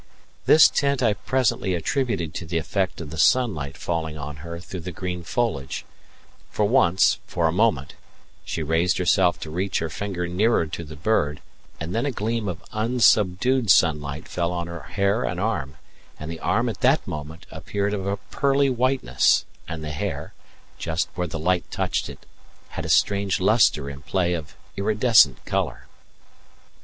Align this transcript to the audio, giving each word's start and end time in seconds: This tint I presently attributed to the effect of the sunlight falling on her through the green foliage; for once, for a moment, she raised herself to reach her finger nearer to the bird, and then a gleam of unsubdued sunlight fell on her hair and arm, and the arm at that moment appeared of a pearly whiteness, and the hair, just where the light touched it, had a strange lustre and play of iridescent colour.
This 0.47 0.67
tint 0.67 1.03
I 1.03 1.13
presently 1.13 1.75
attributed 1.75 2.33
to 2.33 2.45
the 2.47 2.57
effect 2.57 3.01
of 3.01 3.11
the 3.11 3.19
sunlight 3.19 3.77
falling 3.77 4.17
on 4.17 4.37
her 4.37 4.59
through 4.59 4.79
the 4.79 4.91
green 4.91 5.21
foliage; 5.21 5.85
for 6.49 6.65
once, 6.67 7.19
for 7.27 7.47
a 7.47 7.51
moment, 7.51 7.93
she 8.43 8.63
raised 8.63 8.97
herself 8.97 9.39
to 9.41 9.51
reach 9.51 9.77
her 9.77 9.89
finger 9.91 10.27
nearer 10.27 10.65
to 10.65 10.83
the 10.83 10.95
bird, 10.95 11.39
and 11.79 11.93
then 11.93 12.07
a 12.07 12.11
gleam 12.11 12.47
of 12.47 12.65
unsubdued 12.73 13.69
sunlight 13.69 14.27
fell 14.27 14.51
on 14.51 14.65
her 14.65 14.81
hair 14.81 15.23
and 15.23 15.39
arm, 15.39 15.77
and 16.19 16.31
the 16.31 16.39
arm 16.39 16.67
at 16.67 16.81
that 16.81 17.05
moment 17.05 17.45
appeared 17.51 17.93
of 17.93 18.07
a 18.07 18.17
pearly 18.17 18.71
whiteness, 18.71 19.45
and 19.67 19.83
the 19.83 19.91
hair, 19.91 20.33
just 20.79 21.09
where 21.13 21.27
the 21.27 21.37
light 21.37 21.69
touched 21.69 22.09
it, 22.09 22.25
had 22.69 22.85
a 22.85 22.89
strange 22.89 23.39
lustre 23.39 23.87
and 23.87 24.07
play 24.07 24.33
of 24.33 24.55
iridescent 24.75 25.45
colour. 25.45 25.85